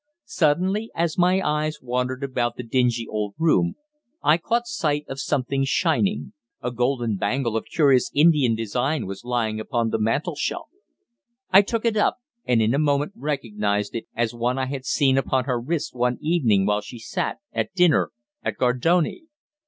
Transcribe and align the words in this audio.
Suddenly, 0.25 0.89
as 0.95 1.15
my 1.19 1.41
eyes 1.47 1.77
wandered 1.79 2.23
about 2.23 2.55
the 2.57 2.63
dingy 2.63 3.05
old 3.07 3.35
room, 3.37 3.75
I 4.23 4.37
caught 4.39 4.65
sight 4.65 5.05
of 5.07 5.19
something 5.19 5.63
shining. 5.63 6.33
A 6.59 6.71
golden 6.71 7.17
bangle 7.17 7.55
of 7.55 7.65
curious 7.71 8.09
Indian 8.15 8.55
design 8.55 9.05
was 9.05 9.23
lying 9.23 9.59
upon 9.59 9.91
the 9.91 9.99
mantelshelf. 9.99 10.69
I 11.51 11.61
took 11.61 11.85
it 11.85 11.97
up, 11.97 12.17
and 12.45 12.63
in 12.63 12.73
a 12.73 12.79
moment 12.79 13.11
recognized 13.15 13.93
it 13.93 14.07
as 14.15 14.33
one 14.33 14.57
I 14.57 14.65
had 14.65 14.85
seen 14.85 15.19
upon 15.19 15.43
her 15.43 15.61
wrist 15.61 15.93
one 15.93 16.17
evening 16.19 16.65
while 16.65 16.81
she 16.81 16.97
sat 16.97 17.37
at 17.53 17.71
dinner 17.75 18.09
at 18.43 18.57
Gardone. 18.57 19.27